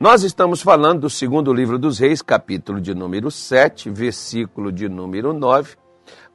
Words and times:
Nós 0.00 0.22
estamos 0.22 0.62
falando 0.62 1.00
do 1.00 1.10
segundo 1.10 1.52
livro 1.52 1.76
dos 1.76 1.98
Reis, 1.98 2.22
capítulo 2.22 2.80
de 2.80 2.94
número 2.94 3.32
7, 3.32 3.90
versículo 3.90 4.70
de 4.70 4.88
número 4.88 5.32
9, 5.32 5.74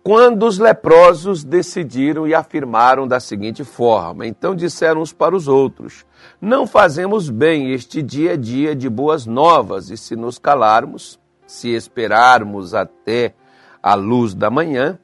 quando 0.04 0.46
os 0.46 0.60
leprosos 0.60 1.46
decidiram 1.46 2.28
e 2.28 2.36
afirmaram 2.36 3.08
da 3.08 3.22
seguinte 3.22 3.64
forma: 3.64 4.28
Então 4.28 4.54
disseram 4.54 5.00
uns 5.00 5.14
para 5.14 5.34
os 5.34 5.48
outros: 5.48 6.06
Não 6.42 6.68
fazemos 6.68 7.30
bem, 7.30 7.72
este 7.72 8.02
dia 8.02 8.34
é 8.34 8.38
dia 8.38 8.76
de 8.76 8.90
boas 8.90 9.26
novas, 9.26 9.90
e 9.90 9.96
se 9.96 10.14
nos 10.14 10.38
calarmos, 10.38 11.18
se 11.48 11.70
esperarmos 11.70 12.74
até 12.74 13.34
a 13.82 13.96
luz 13.96 14.34
da 14.34 14.50
manhã, 14.50 15.00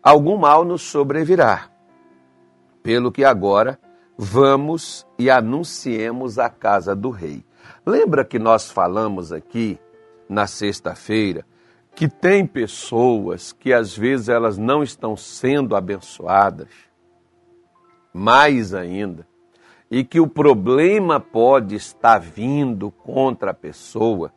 algum 0.00 0.36
mal 0.36 0.64
nos 0.64 0.82
sobrevirá. 0.82 1.68
Pelo 2.80 3.10
que 3.10 3.24
agora 3.24 3.76
vamos 4.16 5.04
e 5.18 5.28
anunciemos 5.28 6.38
a 6.38 6.48
casa 6.48 6.94
do 6.94 7.10
rei. 7.10 7.44
Lembra 7.84 8.24
que 8.24 8.38
nós 8.38 8.70
falamos 8.70 9.32
aqui 9.32 9.78
na 10.28 10.46
sexta-feira 10.46 11.44
que 11.94 12.08
tem 12.08 12.44
pessoas 12.44 13.52
que 13.52 13.72
às 13.72 13.96
vezes 13.96 14.28
elas 14.28 14.58
não 14.58 14.82
estão 14.82 15.16
sendo 15.16 15.76
abençoadas, 15.76 16.68
mais 18.12 18.74
ainda, 18.74 19.26
e 19.90 20.04
que 20.04 20.18
o 20.18 20.26
problema 20.26 21.20
pode 21.20 21.76
estar 21.76 22.18
vindo 22.18 22.90
contra 22.90 23.52
a 23.52 23.54
pessoa 23.54 24.32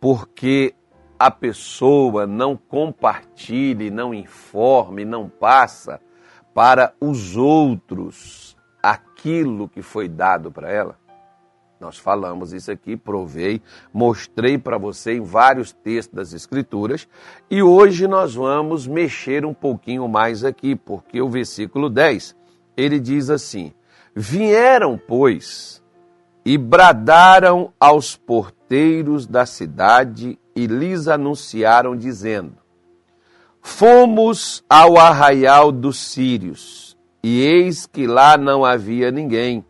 porque 0.00 0.74
a 1.18 1.30
pessoa 1.30 2.26
não 2.26 2.56
compartilha, 2.56 3.90
não 3.90 4.14
informa, 4.14 5.04
não 5.04 5.28
passa 5.28 6.00
para 6.54 6.94
os 7.00 7.36
outros 7.36 8.56
aquilo 8.82 9.68
que 9.68 9.82
foi 9.82 10.08
dado 10.08 10.52
para 10.52 10.70
ela? 10.70 10.97
Nós 11.80 11.96
falamos 11.96 12.52
isso 12.52 12.72
aqui, 12.72 12.96
provei, 12.96 13.62
mostrei 13.92 14.58
para 14.58 14.76
você 14.76 15.14
em 15.14 15.20
vários 15.20 15.72
textos 15.72 16.16
das 16.16 16.32
Escrituras. 16.32 17.06
E 17.48 17.62
hoje 17.62 18.08
nós 18.08 18.34
vamos 18.34 18.86
mexer 18.86 19.44
um 19.44 19.54
pouquinho 19.54 20.08
mais 20.08 20.44
aqui, 20.44 20.74
porque 20.74 21.20
o 21.22 21.28
versículo 21.28 21.88
10 21.88 22.34
ele 22.76 22.98
diz 22.98 23.30
assim: 23.30 23.72
Vieram, 24.14 24.98
pois, 24.98 25.82
e 26.44 26.58
bradaram 26.58 27.72
aos 27.78 28.16
porteiros 28.16 29.26
da 29.26 29.46
cidade 29.46 30.38
e 30.56 30.66
lhes 30.66 31.06
anunciaram, 31.06 31.96
dizendo: 31.96 32.56
Fomos 33.62 34.64
ao 34.68 34.98
arraial 34.98 35.70
dos 35.70 35.98
sírios, 35.98 36.96
e 37.22 37.40
eis 37.40 37.86
que 37.86 38.06
lá 38.06 38.36
não 38.36 38.64
havia 38.64 39.12
ninguém 39.12 39.64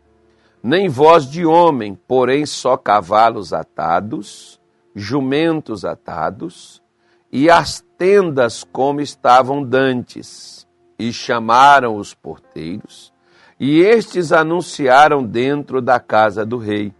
nem 0.62 0.88
voz 0.88 1.30
de 1.30 1.46
homem, 1.46 1.98
porém 2.06 2.44
só 2.44 2.76
cavalos 2.76 3.52
atados, 3.52 4.60
jumentos 4.94 5.84
atados, 5.84 6.82
e 7.30 7.48
as 7.50 7.84
tendas 7.96 8.64
como 8.64 9.00
estavam 9.00 9.62
dantes. 9.62 10.66
E 10.98 11.12
chamaram 11.12 11.96
os 11.96 12.12
porteiros, 12.12 13.12
e 13.60 13.80
estes 13.80 14.32
anunciaram 14.32 15.22
dentro 15.22 15.80
da 15.80 16.00
casa 16.00 16.44
do 16.44 16.58
rei. 16.58 16.92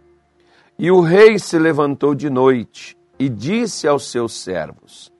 E 0.77 0.89
o 0.89 1.01
rei 1.01 1.37
se 1.37 1.59
levantou 1.59 2.15
de 2.15 2.29
noite 2.29 2.97
e 3.19 3.27
disse 3.27 3.85
aos 3.85 4.09
seus 4.09 4.39
servos: 4.39 5.11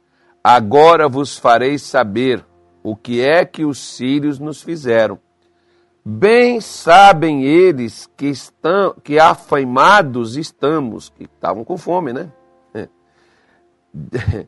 Agora 0.41 1.09
vos 1.09 1.37
farei 1.37 1.77
saber 1.77 2.45
o 2.81 2.95
que 2.95 3.19
é 3.21 3.43
que 3.43 3.65
os 3.65 3.77
sírios 3.77 4.39
nos 4.39 4.61
fizeram 4.61 5.19
Bem 6.03 6.61
sabem 6.61 7.43
eles 7.43 8.09
que 8.17 8.27
estão, 8.27 8.95
que 9.03 9.19
afaimados 9.19 10.37
estamos, 10.37 11.09
que 11.09 11.25
estavam 11.25 11.63
com 11.63 11.77
fome, 11.77 12.13
né? 12.13 12.31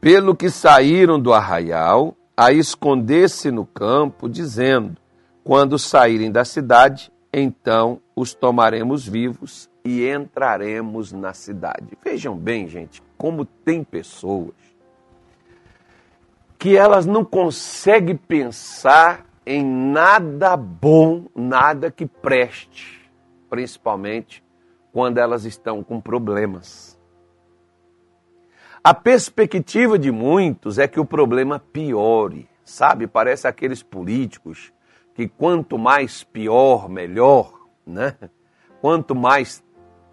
Pelo 0.00 0.34
que 0.34 0.50
saíram 0.50 1.20
do 1.20 1.32
arraial 1.32 2.16
a 2.36 2.52
esconder-se 2.52 3.50
no 3.50 3.64
campo, 3.66 4.28
dizendo: 4.28 4.96
Quando 5.44 5.78
saírem 5.78 6.32
da 6.32 6.44
cidade, 6.44 7.12
então 7.32 8.00
os 8.16 8.34
tomaremos 8.34 9.06
vivos 9.06 9.70
e 9.84 10.08
entraremos 10.08 11.12
na 11.12 11.32
cidade. 11.32 11.96
Vejam 12.02 12.36
bem, 12.36 12.68
gente, 12.68 13.02
como 13.16 13.44
tem 13.44 13.84
pessoas 13.84 14.54
que 16.58 16.76
elas 16.76 17.06
não 17.06 17.24
conseguem 17.24 18.16
pensar 18.16 19.26
em 19.44 19.64
nada 19.64 20.56
bom, 20.56 21.26
nada 21.34 21.90
que 21.90 22.06
preste, 22.06 23.10
principalmente 23.50 24.42
quando 24.92 25.18
elas 25.18 25.44
estão 25.44 25.82
com 25.82 26.00
problemas. 26.00 26.98
A 28.84 28.92
perspectiva 28.92 29.98
de 29.98 30.10
muitos 30.10 30.78
é 30.78 30.88
que 30.88 31.00
o 31.00 31.04
problema 31.04 31.58
piore, 31.58 32.48
sabe? 32.64 33.06
Parece 33.06 33.46
aqueles 33.46 33.82
políticos 33.82 34.72
que 35.14 35.28
quanto 35.28 35.78
mais 35.78 36.24
pior, 36.24 36.88
melhor, 36.88 37.52
né? 37.86 38.16
Quanto 38.80 39.14
mais 39.14 39.62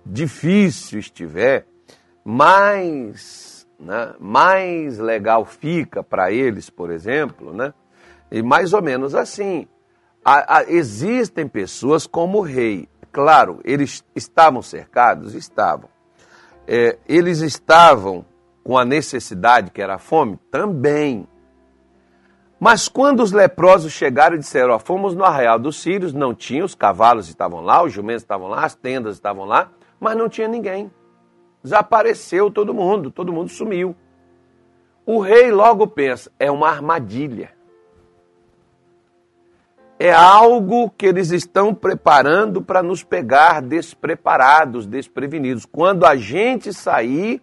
difícil 0.06 1.00
estiver, 1.00 1.66
mais, 2.24 3.68
né? 3.80 4.14
mais 4.20 5.00
legal 5.00 5.46
fica 5.46 6.04
para 6.04 6.32
eles, 6.32 6.70
por 6.70 6.92
exemplo, 6.92 7.54
né? 7.54 7.74
E 8.32 8.42
mais 8.42 8.74
ou 8.74 8.82
menos 8.82 9.16
assim. 9.16 9.68
existem 10.68 11.48
pessoas 11.48 12.06
como 12.06 12.40
o 12.40 12.42
rei. 12.42 12.88
Claro, 13.12 13.60
eles 13.64 14.04
estavam 14.16 14.62
cercados? 14.62 15.34
Estavam. 15.34 15.90
É, 16.68 17.00
eles 17.08 17.40
estavam 17.40 18.24
com 18.64 18.78
a 18.78 18.86
necessidade, 18.86 19.72
que 19.72 19.82
era 19.82 19.96
a 19.96 20.00
fome? 20.00 20.38
Também. 20.52 21.28
Mas 22.60 22.88
quando 22.88 23.22
os 23.22 23.32
leprosos 23.32 23.92
chegaram 23.92 24.36
e 24.36 24.40
disseram: 24.40 24.76
ó, 24.76 24.80
fomos 24.80 25.16
no 25.16 25.24
arraial 25.24 25.58
dos 25.58 25.82
sírios, 25.82 26.14
não 26.14 26.36
tinha, 26.36 26.64
os 26.64 26.76
cavalos 26.76 27.28
estavam 27.28 27.62
lá, 27.62 27.82
os 27.82 27.92
jumentos 27.92 28.22
estavam 28.22 28.48
lá, 28.48 28.66
as 28.66 28.76
tendas 28.76 29.16
estavam 29.16 29.46
lá, 29.46 29.72
mas 30.00 30.16
não 30.16 30.30
tinha 30.30 30.48
ninguém. 30.48 30.92
Desapareceu 31.64 32.52
todo 32.52 32.74
mundo, 32.74 33.10
todo 33.10 33.34
mundo 33.34 33.50
sumiu. 33.50 33.96
O 35.06 35.20
rei 35.20 35.52
logo 35.52 35.88
pensa: 35.88 36.32
é 36.38 36.52
uma 36.52 36.70
armadilha 36.70 37.58
é 40.00 40.14
algo 40.14 40.90
que 40.90 41.06
eles 41.06 41.30
estão 41.30 41.76
preparando 41.76 42.62
para 42.62 42.82
nos 42.82 43.04
pegar 43.04 43.62
despreparados, 43.62 44.88
desprevenidos. 44.88 45.66
Quando 45.66 46.06
a 46.06 46.16
gente 46.16 46.74
sair, 46.74 47.42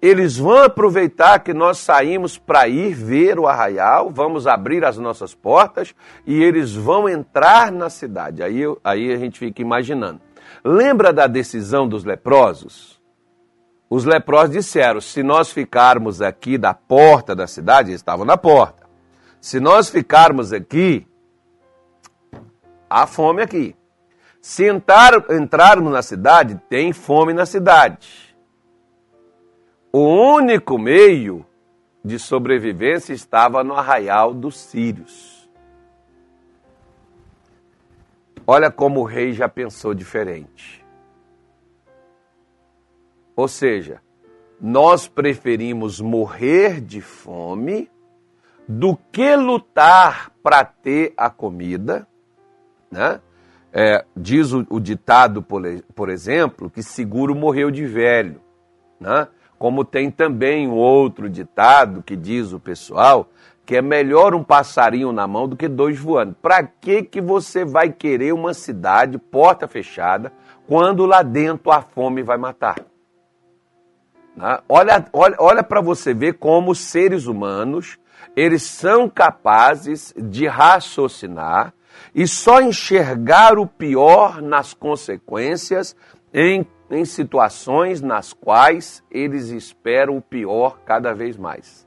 eles 0.00 0.38
vão 0.38 0.64
aproveitar 0.64 1.40
que 1.40 1.52
nós 1.52 1.76
saímos 1.76 2.38
para 2.38 2.66
ir 2.66 2.94
ver 2.94 3.38
o 3.38 3.46
arraial, 3.46 4.10
vamos 4.10 4.46
abrir 4.46 4.82
as 4.82 4.96
nossas 4.96 5.34
portas 5.34 5.94
e 6.26 6.42
eles 6.42 6.74
vão 6.74 7.06
entrar 7.06 7.70
na 7.70 7.90
cidade. 7.90 8.42
Aí, 8.42 8.62
aí 8.82 9.12
a 9.12 9.18
gente 9.18 9.38
fica 9.38 9.60
imaginando. 9.60 10.22
Lembra 10.64 11.12
da 11.12 11.26
decisão 11.26 11.86
dos 11.86 12.02
leprosos? 12.02 12.98
Os 13.90 14.06
leprosos 14.06 14.52
disseram: 14.52 15.02
se 15.02 15.22
nós 15.22 15.50
ficarmos 15.50 16.22
aqui 16.22 16.56
da 16.56 16.72
porta 16.72 17.36
da 17.36 17.46
cidade, 17.46 17.90
eles 17.90 18.00
estavam 18.00 18.24
na 18.24 18.38
porta. 18.38 18.84
Se 19.38 19.60
nós 19.60 19.90
ficarmos 19.90 20.50
aqui, 20.50 21.06
há 22.94 23.08
fome 23.08 23.42
aqui. 23.42 23.74
Se 24.40 24.64
entrar, 24.64 25.12
entrarmos 25.30 25.92
na 25.92 26.00
cidade, 26.00 26.60
tem 26.68 26.92
fome 26.92 27.32
na 27.32 27.44
cidade. 27.44 28.36
O 29.92 30.00
único 30.00 30.78
meio 30.78 31.44
de 32.04 32.18
sobrevivência 32.20 33.12
estava 33.12 33.64
no 33.64 33.74
arraial 33.74 34.32
dos 34.32 34.56
sírios. 34.56 35.48
Olha 38.46 38.70
como 38.70 39.00
o 39.00 39.04
rei 39.04 39.32
já 39.32 39.48
pensou 39.48 39.92
diferente. 39.92 40.84
Ou 43.34 43.48
seja, 43.48 44.00
nós 44.60 45.08
preferimos 45.08 46.00
morrer 46.00 46.80
de 46.80 47.00
fome 47.00 47.90
do 48.68 48.96
que 49.10 49.34
lutar 49.34 50.30
para 50.42 50.64
ter 50.64 51.12
a 51.16 51.28
comida 51.28 52.06
né? 52.94 53.20
É, 53.72 54.04
diz 54.16 54.52
o, 54.52 54.64
o 54.70 54.78
ditado, 54.78 55.42
por, 55.42 56.08
exemplo, 56.08 56.70
que 56.70 56.80
seguro 56.80 57.34
morreu 57.34 57.72
de 57.72 57.84
velho. 57.84 58.40
Né? 59.00 59.26
Como 59.58 59.84
tem 59.84 60.12
também 60.12 60.68
um 60.68 60.74
outro 60.74 61.28
ditado 61.28 62.02
que 62.02 62.16
diz 62.16 62.52
o 62.52 62.60
pessoal 62.60 63.28
que 63.66 63.76
é 63.76 63.82
melhor 63.82 64.34
um 64.34 64.44
passarinho 64.44 65.10
na 65.10 65.26
mão 65.26 65.48
do 65.48 65.56
que 65.56 65.66
dois 65.66 65.98
voando. 65.98 66.36
Para 66.40 66.62
que, 66.62 67.02
que 67.02 67.20
você 67.20 67.64
vai 67.64 67.90
querer 67.90 68.32
uma 68.32 68.52
cidade, 68.52 69.18
porta 69.18 69.66
fechada, 69.66 70.30
quando 70.68 71.06
lá 71.06 71.22
dentro 71.22 71.72
a 71.72 71.80
fome 71.80 72.22
vai 72.22 72.36
matar? 72.36 72.76
Né? 74.36 74.58
Olha, 74.68 75.04
olha, 75.12 75.36
olha 75.40 75.62
para 75.64 75.80
você 75.80 76.12
ver 76.12 76.34
como 76.34 76.74
seres 76.74 77.26
humanos 77.26 77.98
eles 78.36 78.62
são 78.62 79.08
capazes 79.08 80.12
de 80.16 80.46
raciocinar 80.46 81.72
e 82.14 82.26
só 82.26 82.60
enxergar 82.60 83.58
o 83.58 83.66
pior 83.66 84.40
nas 84.40 84.74
consequências 84.74 85.96
em 86.32 86.66
em 86.90 87.04
situações 87.04 88.00
nas 88.00 88.32
quais 88.32 89.02
eles 89.10 89.48
esperam 89.48 90.16
o 90.16 90.22
pior 90.22 90.78
cada 90.84 91.12
vez 91.12 91.36
mais. 91.36 91.86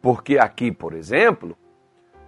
Porque 0.00 0.38
aqui, 0.38 0.70
por 0.70 0.94
exemplo, 0.94 1.56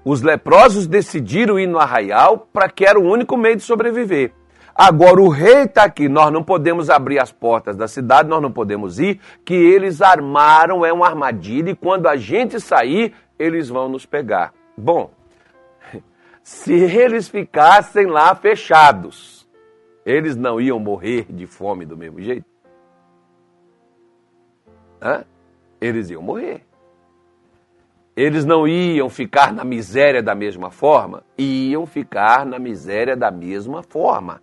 os 0.05 0.23
leprosos 0.23 0.87
decidiram 0.87 1.59
ir 1.59 1.67
no 1.67 1.79
arraial 1.79 2.49
para 2.53 2.69
que 2.69 2.85
era 2.85 2.99
o 2.99 3.05
único 3.05 3.37
meio 3.37 3.57
de 3.57 3.63
sobreviver. 3.63 4.33
Agora 4.75 5.21
o 5.21 5.29
rei 5.29 5.63
está 5.63 5.85
aqui, 5.85 6.09
nós 6.09 6.33
não 6.33 6.43
podemos 6.43 6.91
abrir 6.91 7.21
as 7.21 7.31
portas 7.31 7.77
da 7.77 7.87
cidade, 7.87 8.29
nós 8.29 8.43
não 8.43 8.51
podemos 8.51 8.99
ir, 8.99 9.21
que 9.45 9.55
eles 9.55 10.03
armaram, 10.03 10.85
é 10.85 10.93
uma 10.93 11.07
armadilha, 11.07 11.71
e 11.71 11.77
quando 11.77 12.09
a 12.09 12.17
gente 12.17 12.59
sair, 12.59 13.15
eles 13.39 13.69
vão 13.69 13.89
nos 13.89 14.05
pegar. 14.05 14.53
Bom, 14.77 15.13
se 16.45 16.75
eles 16.75 17.27
ficassem 17.27 18.07
lá 18.07 18.35
fechados, 18.35 19.49
eles 20.05 20.37
não 20.37 20.61
iam 20.61 20.79
morrer 20.79 21.25
de 21.31 21.47
fome 21.47 21.87
do 21.87 21.97
mesmo 21.97 22.21
jeito? 22.21 22.45
Hã? 25.01 25.25
Eles 25.81 26.11
iam 26.11 26.21
morrer. 26.21 26.63
Eles 28.15 28.45
não 28.45 28.69
iam 28.69 29.09
ficar 29.09 29.55
na 29.55 29.65
miséria 29.65 30.23
da 30.23 30.35
mesma 30.35 30.71
forma? 30.71 31.25
Iam 31.39 31.87
ficar 31.87 32.45
na 32.45 32.59
miséria 32.59 33.17
da 33.17 33.31
mesma 33.31 33.83
forma. 33.83 34.43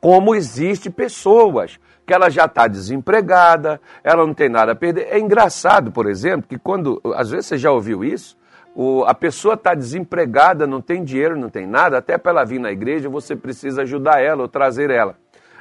Como 0.00 0.34
existe 0.34 0.90
pessoas 0.90 1.78
que 2.04 2.12
ela 2.12 2.28
já 2.28 2.46
está 2.46 2.66
desempregada, 2.66 3.80
ela 4.02 4.26
não 4.26 4.34
tem 4.34 4.48
nada 4.48 4.72
a 4.72 4.76
perder. 4.76 5.06
É 5.08 5.20
engraçado, 5.20 5.92
por 5.92 6.08
exemplo, 6.08 6.48
que 6.48 6.58
quando, 6.58 7.00
às 7.14 7.30
vezes 7.30 7.46
você 7.46 7.58
já 7.58 7.70
ouviu 7.70 8.02
isso, 8.02 8.36
o, 8.74 9.04
a 9.04 9.14
pessoa 9.14 9.54
está 9.54 9.74
desempregada, 9.74 10.66
não 10.66 10.80
tem 10.80 11.02
dinheiro, 11.02 11.36
não 11.36 11.48
tem 11.48 11.66
nada, 11.66 11.98
até 11.98 12.16
para 12.16 12.30
ela 12.32 12.44
vir 12.44 12.60
na 12.60 12.70
igreja 12.70 13.08
você 13.08 13.34
precisa 13.34 13.82
ajudar 13.82 14.22
ela 14.22 14.42
ou 14.42 14.48
trazer 14.48 14.90
ela. 14.90 15.16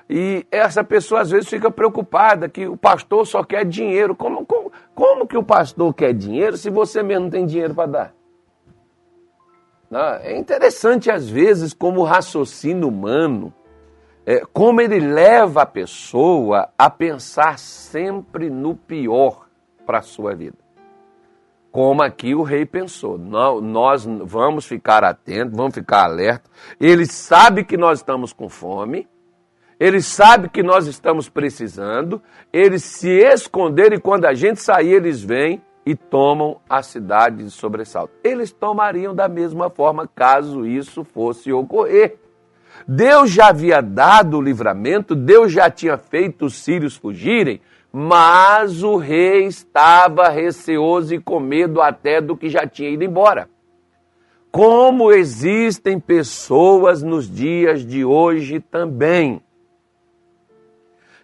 E 0.09 0.45
essa 0.50 0.83
pessoa 0.83 1.21
às 1.21 1.29
vezes 1.29 1.47
fica 1.47 1.69
preocupada 1.69 2.50
que 2.50 2.67
o 2.67 2.75
pastor 2.75 3.27
só 3.27 3.44
quer 3.44 3.63
dinheiro. 3.63 4.15
Como, 4.15 4.44
como, 4.44 4.71
como 4.95 5.27
que 5.27 5.38
o 5.38 5.44
pastor 5.44 5.94
quer 5.94 6.13
dinheiro 6.13 6.57
se 6.57 6.71
você 6.71 7.03
mesmo 7.03 7.25
não 7.25 7.29
tem 7.29 7.45
dinheiro 7.45 7.75
para 7.75 7.85
dar? 7.85 8.13
É 10.23 10.38
interessante 10.38 11.12
às 11.12 11.29
vezes 11.29 11.73
como 11.73 12.01
o 12.01 12.03
raciocínio 12.03 12.88
humano, 12.88 13.53
é, 14.25 14.41
como 14.53 14.81
ele 14.81 15.00
leva 15.00 15.63
a 15.63 15.65
pessoa 15.65 16.69
a 16.77 16.89
pensar 16.89 17.57
sempre 17.59 18.50
no 18.50 18.75
pior 18.75 19.47
para 19.85 20.00
a 20.00 20.03
sua 20.03 20.35
vida. 20.35 20.57
Como 21.79 22.03
aqui 22.03 22.35
o 22.35 22.43
rei 22.43 22.65
pensou, 22.65 23.17
nós 23.17 24.05
vamos 24.25 24.65
ficar 24.65 25.01
atentos, 25.01 25.55
vamos 25.55 25.73
ficar 25.73 26.03
alerta. 26.03 26.49
Ele 26.77 27.05
sabe 27.05 27.63
que 27.63 27.77
nós 27.77 27.99
estamos 27.99 28.33
com 28.33 28.49
fome, 28.49 29.07
ele 29.79 30.01
sabe 30.01 30.49
que 30.49 30.61
nós 30.61 30.87
estamos 30.87 31.29
precisando, 31.29 32.21
eles 32.51 32.83
se 32.83 33.09
esconderam 33.09 33.95
e 33.95 34.01
quando 34.01 34.25
a 34.25 34.33
gente 34.33 34.61
sair, 34.61 34.91
eles 34.91 35.23
vêm 35.23 35.61
e 35.85 35.95
tomam 35.95 36.59
a 36.69 36.83
cidade 36.83 37.45
de 37.45 37.49
sobressalto. 37.49 38.13
Eles 38.25 38.51
tomariam 38.51 39.15
da 39.15 39.29
mesma 39.29 39.69
forma 39.69 40.05
caso 40.05 40.65
isso 40.65 41.05
fosse 41.05 41.49
ocorrer. 41.49 42.17
Deus 42.85 43.31
já 43.31 43.47
havia 43.47 43.79
dado 43.79 44.37
o 44.37 44.41
livramento, 44.41 45.15
Deus 45.15 45.49
já 45.49 45.69
tinha 45.69 45.97
feito 45.97 46.47
os 46.47 46.55
sírios 46.55 46.97
fugirem, 46.97 47.61
mas 47.91 48.83
o 48.83 48.97
rei 48.97 49.45
estava 49.45 50.30
receoso 50.30 51.13
e 51.13 51.19
com 51.19 51.39
medo 51.39 51.81
até 51.81 52.21
do 52.21 52.38
que 52.38 52.50
já 52.50 52.68
tinha 52.68 52.89
ido 52.89 53.03
embora. 53.03 53.50
Como 54.51 55.12
existem 55.12 56.00
pessoas 56.00 57.03
nos 57.03 57.30
dias 57.30 57.86
de 57.86 58.03
hoje 58.03 58.59
também 58.59 59.41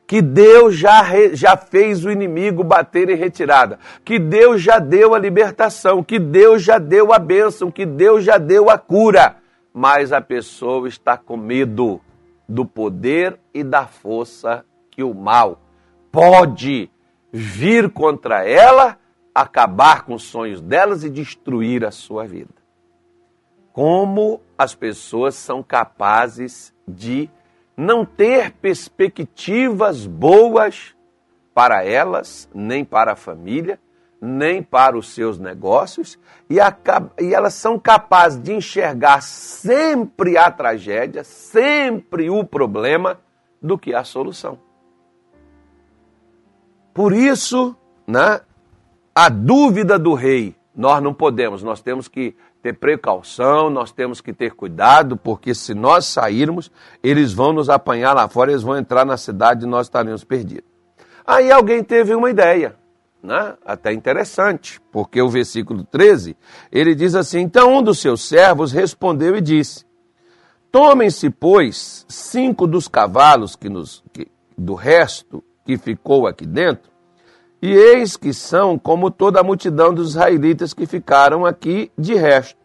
que 0.07 0.21
Deus 0.21 0.75
já, 0.75 1.03
já 1.33 1.57
fez 1.57 2.05
o 2.05 2.11
inimigo 2.11 2.63
bater 2.63 3.09
em 3.09 3.15
retirada, 3.15 3.79
que 4.03 4.19
Deus 4.19 4.61
já 4.61 4.77
deu 4.77 5.15
a 5.15 5.19
libertação, 5.19 6.03
que 6.03 6.19
Deus 6.19 6.61
já 6.61 6.77
deu 6.77 7.11
a 7.11 7.17
bênção, 7.17 7.71
que 7.71 7.87
Deus 7.87 8.23
já 8.23 8.37
deu 8.37 8.69
a 8.69 8.77
cura, 8.77 9.37
mas 9.73 10.13
a 10.13 10.21
pessoa 10.21 10.87
está 10.87 11.17
com 11.17 11.35
medo 11.35 11.99
do 12.47 12.63
poder 12.63 13.39
e 13.51 13.63
da 13.63 13.87
força 13.87 14.63
que 14.91 15.01
o 15.01 15.13
mal 15.13 15.64
pode 16.15 16.89
vir 17.29 17.89
contra 17.89 18.47
ela, 18.47 18.97
acabar 19.33 20.05
com 20.05 20.13
os 20.13 20.23
sonhos 20.23 20.61
delas 20.61 21.03
e 21.03 21.09
destruir 21.09 21.83
a 21.83 21.91
sua 21.91 22.25
vida. 22.25 22.55
Como 23.73 24.39
as 24.57 24.73
pessoas 24.73 25.35
são 25.35 25.61
capazes 25.61 26.73
de 26.87 27.29
não 27.75 28.05
ter 28.05 28.51
perspectivas 28.53 30.07
boas 30.07 30.95
para 31.53 31.83
elas, 31.83 32.49
nem 32.55 32.85
para 32.85 33.11
a 33.11 33.17
família, 33.17 33.77
nem 34.21 34.63
para 34.63 34.97
os 34.97 35.09
seus 35.13 35.37
negócios, 35.37 36.17
e, 36.49 36.55
e, 37.21 37.33
elas 37.33 37.55
são 37.55 37.77
capazes 37.77 38.41
de 38.41 38.53
enxergar 38.53 39.21
sempre 39.21 40.37
a 40.37 40.49
tragédia, 40.49 41.25
sempre 41.25 42.29
o 42.29 42.45
problema, 42.45 43.19
do 43.61 43.77
que 43.77 43.93
a 43.93 44.03
solução. 44.05 44.64
Por 46.95 47.11
isso, 47.11 47.75
né, 48.07 48.39
a 49.13 49.27
dúvida 49.27 49.99
do 49.99 50.13
rei, 50.13 50.55
nós 50.73 51.03
não 51.03 51.13
podemos, 51.13 51.61
nós 51.61 51.81
temos 51.81 52.07
que 52.07 52.33
ter 52.63 52.71
precaução, 52.71 53.69
nós 53.69 53.91
temos 53.91 54.21
que 54.21 54.31
ter 54.31 54.55
cuidado, 54.55 55.17
porque 55.17 55.53
se 55.53 55.73
nós 55.73 56.05
sairmos, 56.05 56.71
eles 57.03 57.33
vão 57.33 57.51
nos 57.51 57.69
apanhar 57.69 58.13
lá 58.13 58.29
fora, 58.29 58.51
eles 58.51 58.63
vão 58.63 58.77
entrar 58.77 59.05
na 59.05 59.17
cidade 59.17 59.65
e 59.65 59.67
nós 59.67 59.87
estaremos 59.87 60.23
perdidos. 60.23 60.69
Aí 61.27 61.51
alguém 61.51 61.83
teve 61.83 62.15
uma 62.15 62.29
ideia, 62.29 62.77
né? 63.21 63.55
até 63.65 63.91
interessante, 63.91 64.79
porque 64.89 65.21
o 65.21 65.27
versículo 65.27 65.83
13, 65.83 66.37
ele 66.71 66.95
diz 66.95 67.13
assim: 67.13 67.41
Então 67.41 67.77
um 67.77 67.83
dos 67.83 67.99
seus 67.99 68.25
servos 68.25 68.71
respondeu 68.71 69.35
e 69.35 69.41
disse: 69.41 69.85
Tomem-se, 70.71 71.29
pois, 71.29 72.05
cinco 72.07 72.65
dos 72.65 72.87
cavalos 72.87 73.57
que 73.57 73.67
nos, 73.67 74.01
que, 74.13 74.31
do 74.57 74.75
resto 74.75 75.43
que 75.65 75.77
ficou 75.77 76.27
aqui 76.27 76.45
dentro, 76.45 76.91
e 77.61 77.73
eis 77.73 78.15
que 78.15 78.33
são 78.33 78.77
como 78.77 79.09
toda 79.09 79.39
a 79.39 79.43
multidão 79.43 79.93
dos 79.93 80.11
israelitas 80.11 80.73
que 80.73 80.85
ficaram 80.85 81.45
aqui 81.45 81.91
de 81.97 82.13
resto. 82.13 82.59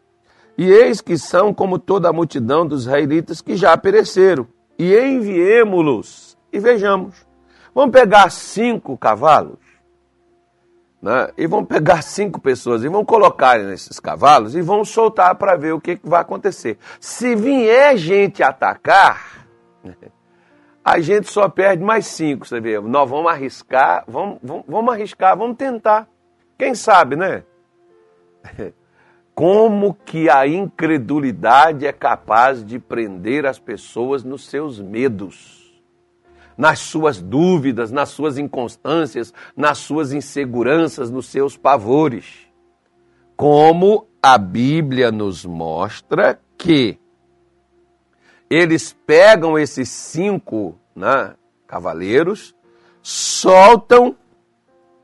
E 0.58 0.70
eis 0.70 1.00
que 1.00 1.16
são 1.16 1.54
como 1.54 1.78
toda 1.78 2.10
a 2.10 2.12
multidão 2.12 2.66
dos 2.66 2.82
israelitas 2.82 3.40
que 3.40 3.56
já 3.56 3.76
pereceram. 3.78 4.46
E 4.78 4.94
enviemo-los 4.94 6.36
e 6.52 6.58
vejamos. 6.58 7.26
Vamos 7.74 7.92
pegar 7.92 8.30
cinco 8.30 8.98
cavalos 8.98 9.58
né? 11.00 11.30
e 11.36 11.46
vamos 11.46 11.68
pegar 11.68 12.02
cinco 12.02 12.40
pessoas 12.40 12.82
e 12.84 12.88
vamos 12.88 13.06
colocar 13.06 13.58
nesses 13.58 13.98
cavalos 13.98 14.54
e 14.54 14.60
vamos 14.60 14.90
soltar 14.90 15.34
para 15.36 15.56
ver 15.56 15.72
o 15.72 15.80
que, 15.80 15.96
que 15.96 16.08
vai 16.08 16.20
acontecer. 16.20 16.78
Se 17.00 17.34
vier 17.34 17.96
gente 17.96 18.42
atacar, 18.42 19.46
a 20.84 20.98
gente 21.00 21.30
só 21.30 21.48
perde 21.48 21.82
mais 21.82 22.06
cinco, 22.06 22.46
você 22.46 22.60
vê. 22.60 22.80
Nós 22.80 23.08
vamos 23.08 23.30
arriscar, 23.30 24.04
vamos, 24.08 24.38
vamos, 24.42 24.64
vamos 24.66 24.94
arriscar, 24.94 25.36
vamos 25.36 25.56
tentar. 25.56 26.08
Quem 26.58 26.74
sabe, 26.74 27.16
né? 27.16 27.44
Como 29.34 29.94
que 29.94 30.28
a 30.28 30.46
incredulidade 30.46 31.86
é 31.86 31.92
capaz 31.92 32.64
de 32.64 32.78
prender 32.78 33.46
as 33.46 33.58
pessoas 33.58 34.22
nos 34.22 34.46
seus 34.46 34.78
medos, 34.78 35.80
nas 36.56 36.80
suas 36.80 37.22
dúvidas, 37.22 37.90
nas 37.90 38.10
suas 38.10 38.36
inconstâncias, 38.36 39.32
nas 39.56 39.78
suas 39.78 40.12
inseguranças, 40.12 41.10
nos 41.10 41.26
seus 41.26 41.56
pavores. 41.56 42.46
Como 43.36 44.06
a 44.22 44.36
Bíblia 44.36 45.10
nos 45.10 45.46
mostra 45.46 46.38
que 46.58 46.99
eles 48.50 48.92
pegam 49.06 49.56
esses 49.56 49.88
cinco 49.88 50.76
né, 50.94 51.34
cavaleiros, 51.68 52.52
soltam 53.00 54.16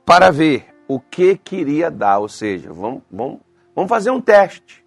para 0.04 0.32
ver 0.32 0.74
o 0.88 0.98
que 0.98 1.38
queria 1.38 1.88
dar, 1.90 2.18
ou 2.18 2.28
seja, 2.28 2.72
vamos, 2.72 3.02
vamos, 3.10 3.40
vamos 3.74 3.88
fazer 3.88 4.10
um 4.10 4.20
teste. 4.20 4.84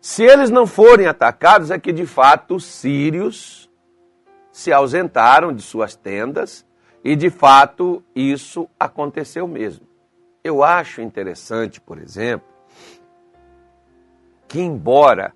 Se 0.00 0.24
eles 0.24 0.50
não 0.50 0.66
forem 0.66 1.06
atacados, 1.06 1.70
é 1.70 1.78
que 1.78 1.92
de 1.92 2.06
fato 2.06 2.56
os 2.56 2.64
sírios 2.64 3.70
se 4.50 4.72
ausentaram 4.72 5.52
de 5.52 5.62
suas 5.62 5.94
tendas 5.94 6.66
e 7.04 7.14
de 7.14 7.30
fato 7.30 8.02
isso 8.14 8.68
aconteceu 8.80 9.46
mesmo. 9.46 9.86
Eu 10.42 10.64
acho 10.64 11.00
interessante, 11.00 11.80
por 11.80 11.98
exemplo, 11.98 12.48
que 14.48 14.60
embora 14.60 15.32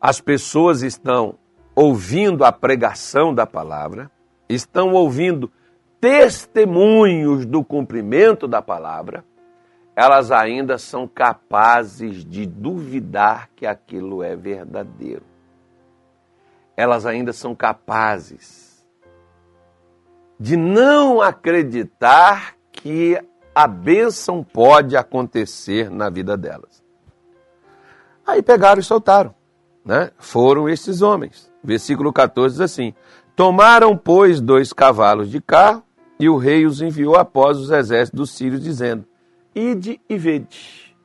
as 0.00 0.20
pessoas 0.20 0.82
estão 0.82 1.36
ouvindo 1.76 2.42
a 2.42 2.50
pregação 2.50 3.34
da 3.34 3.46
palavra, 3.46 4.10
estão 4.48 4.94
ouvindo 4.94 5.52
testemunhos 6.00 7.44
do 7.44 7.62
cumprimento 7.62 8.48
da 8.48 8.62
palavra, 8.62 9.22
elas 9.94 10.30
ainda 10.30 10.78
são 10.78 11.06
capazes 11.06 12.24
de 12.24 12.46
duvidar 12.46 13.50
que 13.54 13.66
aquilo 13.66 14.22
é 14.22 14.34
verdadeiro. 14.34 15.22
Elas 16.76 17.04
ainda 17.04 17.32
são 17.32 17.54
capazes 17.54 18.86
de 20.38 20.56
não 20.56 21.20
acreditar 21.20 22.54
que 22.70 23.18
a 23.54 23.66
bênção 23.66 24.44
pode 24.44 24.96
acontecer 24.96 25.90
na 25.90 26.10
vida 26.10 26.36
delas. 26.36 26.84
Aí 28.26 28.42
pegaram 28.42 28.80
e 28.80 28.84
soltaram. 28.84 29.34
Né? 29.82 30.10
Foram 30.18 30.68
esses 30.68 31.00
homens. 31.00 31.50
Versículo 31.66 32.12
14 32.12 32.54
diz 32.54 32.60
assim: 32.60 32.94
Tomaram, 33.34 33.96
pois, 33.96 34.40
dois 34.40 34.72
cavalos 34.72 35.28
de 35.28 35.40
carro, 35.40 35.82
e 36.18 36.28
o 36.28 36.36
rei 36.36 36.64
os 36.64 36.80
enviou 36.80 37.16
após 37.16 37.58
os 37.58 37.70
exércitos 37.70 38.16
dos 38.16 38.30
sírios, 38.30 38.62
dizendo: 38.62 39.04
Ide 39.52 40.00
e 40.08 40.16
vede. 40.16 40.96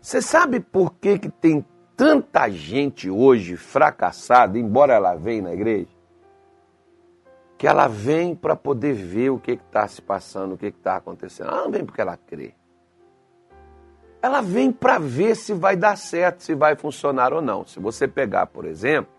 Você 0.00 0.22
sabe 0.22 0.60
por 0.60 0.94
que, 0.94 1.18
que 1.18 1.28
tem 1.28 1.62
tanta 1.94 2.48
gente 2.48 3.10
hoje 3.10 3.54
fracassada, 3.54 4.58
embora 4.58 4.94
ela 4.94 5.14
venha 5.14 5.42
na 5.42 5.52
igreja? 5.52 5.88
Que 7.58 7.66
ela 7.66 7.86
vem 7.86 8.34
para 8.34 8.56
poder 8.56 8.94
ver 8.94 9.28
o 9.28 9.38
que 9.38 9.52
está 9.52 9.86
se 9.86 10.00
passando, 10.00 10.54
o 10.54 10.56
que 10.56 10.66
está 10.66 10.96
acontecendo. 10.96 11.50
Ela 11.50 11.64
não 11.64 11.70
vem 11.70 11.84
porque 11.84 12.00
ela 12.00 12.16
crê. 12.16 12.54
Ela 14.28 14.42
vem 14.42 14.70
para 14.70 14.98
ver 14.98 15.34
se 15.34 15.54
vai 15.54 15.74
dar 15.74 15.96
certo, 15.96 16.42
se 16.42 16.54
vai 16.54 16.76
funcionar 16.76 17.32
ou 17.32 17.40
não. 17.40 17.64
Se 17.64 17.80
você 17.80 18.06
pegar, 18.06 18.44
por 18.44 18.66
exemplo, 18.66 19.10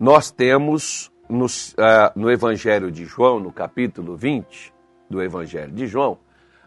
nós 0.00 0.30
temos 0.30 1.12
no, 1.28 1.44
uh, 1.44 1.48
no 2.16 2.30
Evangelho 2.30 2.90
de 2.90 3.04
João, 3.04 3.38
no 3.38 3.52
capítulo 3.52 4.16
20 4.16 4.72
do 5.10 5.22
Evangelho 5.22 5.70
de 5.70 5.86
João, 5.86 6.16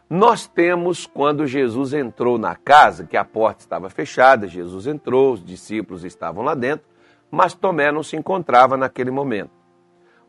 nós 0.08 0.46
temos 0.46 1.08
quando 1.08 1.48
Jesus 1.48 1.92
entrou 1.92 2.38
na 2.38 2.56
casa, 2.56 3.04
que 3.04 3.18
a 3.18 3.26
porta 3.26 3.62
estava 3.62 3.90
fechada, 3.90 4.48
Jesus 4.48 4.86
entrou, 4.86 5.34
os 5.34 5.44
discípulos 5.44 6.04
estavam 6.04 6.44
lá 6.44 6.54
dentro, 6.54 6.86
mas 7.32 7.56
Tomé 7.56 7.92
não 7.92 8.04
se 8.04 8.16
encontrava 8.16 8.78
naquele 8.78 9.10
momento. 9.10 9.50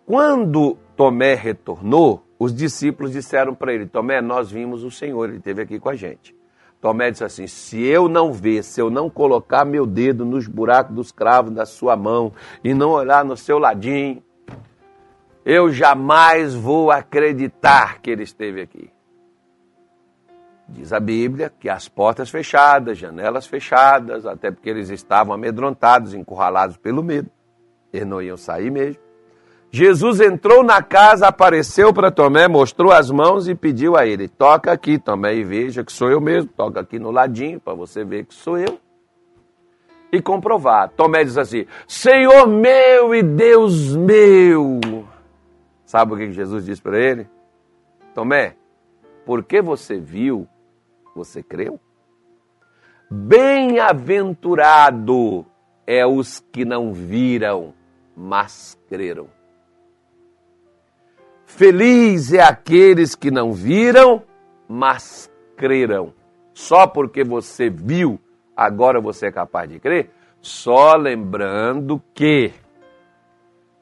Quando 0.07 0.79
Tomé 0.97 1.35
retornou, 1.35 2.26
os 2.38 2.50
discípulos 2.55 3.12
disseram 3.12 3.55
para 3.55 3.75
ele: 3.75 3.85
Tomé, 3.85 4.23
nós 4.23 4.50
vimos 4.50 4.83
o 4.85 4.91
Senhor, 4.91 5.29
ele 5.29 5.37
esteve 5.37 5.61
aqui 5.61 5.79
com 5.79 5.91
a 5.91 5.95
gente. 5.95 6.35
Tomé 6.83 7.12
disse 7.12 7.23
assim: 7.23 7.47
se 7.47 7.81
eu 7.81 8.09
não 8.09 8.33
ver, 8.33 8.65
se 8.65 8.81
eu 8.81 8.91
não 8.91 9.09
colocar 9.09 9.65
meu 9.65 9.87
dedo 9.87 10.27
nos 10.27 10.49
buracos 10.49 10.93
dos 10.93 11.12
cravos 11.12 11.53
da 11.53 11.65
sua 11.65 11.97
mão 11.97 12.33
e 12.62 12.75
não 12.75 12.91
olhar 12.91 13.25
no 13.25 13.37
seu 13.37 13.57
ladinho, 13.57 14.21
eu 15.45 15.71
jamais 15.73 16.55
vou 16.55 16.91
acreditar 16.91 18.01
que 18.03 18.11
ele 18.11 18.25
esteve 18.25 18.61
aqui. 18.61 18.91
Diz 20.69 20.93
a 20.93 20.99
Bíblia 20.99 21.53
que 21.57 21.69
as 21.69 21.89
portas 21.89 22.31
fechadas, 22.31 22.99
janelas 22.99 23.47
fechadas, 23.47 24.27
até 24.27 24.51
porque 24.51 24.69
eles 24.69 24.91
estavam 24.91 25.33
amedrontados, 25.33 26.15
encurralados 26.15 26.77
pelo 26.77 27.03
medo. 27.03 27.31
Eles 27.93 28.09
não 28.09 28.21
iam 28.21 28.37
sair 28.37 28.73
mesmo. 28.73 29.01
Jesus 29.75 30.21
entrou 30.21 30.62
na 30.62 30.83
casa, 30.83 31.29
apareceu 31.29 31.95
para 31.95 32.11
Tomé, 32.11 32.47
mostrou 32.47 32.93
as 32.93 33.11
mãos 33.11 33.49
e 33.49 33.55
pediu 33.55 33.97
a 33.97 34.07
ele: 34.07 34.29
Toca 34.29 34.71
aqui, 34.71 34.99
Tomé, 34.99 35.35
e 35.35 35.43
veja 35.43 35.83
que 35.83 35.91
sou 35.91 36.11
eu 36.11 36.21
mesmo. 36.21 36.50
Toca 36.55 36.81
aqui 36.81 36.99
no 36.99 37.11
ladinho 37.11 37.59
para 37.59 37.73
você 37.73 38.05
ver 38.05 38.26
que 38.26 38.35
sou 38.35 38.59
eu. 38.59 38.79
E 40.12 40.21
comprovar. 40.21 40.91
Tomé 40.91 41.25
diz 41.25 41.38
assim: 41.38 41.64
Senhor 41.88 42.47
meu 42.47 43.14
e 43.14 43.23
Deus 43.23 43.97
meu. 43.97 44.79
Sabe 45.87 46.12
o 46.12 46.19
que 46.19 46.33
Jesus 46.33 46.67
disse 46.67 46.83
para 46.83 46.99
ele? 46.99 47.26
Tomé, 48.14 48.57
porque 49.25 49.62
você 49.62 49.99
viu, 49.99 50.47
você 51.17 51.43
creu? 51.43 51.81
Bem-aventurado 53.11 55.47
é 55.87 56.07
os 56.07 56.41
que 56.52 56.62
não 56.62 56.93
viram, 56.93 57.73
mas 58.14 58.79
creram. 58.87 59.29
Feliz 61.54 62.32
é 62.32 62.40
aqueles 62.40 63.14
que 63.14 63.30
não 63.30 63.52
viram, 63.52 64.23
mas 64.66 65.30
creram. 65.54 66.14
Só 66.54 66.87
porque 66.87 67.23
você 67.23 67.68
viu, 67.68 68.18
agora 68.56 69.02
você 69.02 69.26
é 69.26 69.30
capaz 69.30 69.68
de 69.68 69.78
crer? 69.78 70.11
Só 70.40 70.97
lembrando 70.97 72.02
que 72.14 72.52